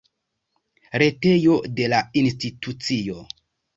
[1.03, 3.19] Retejo de la institucio.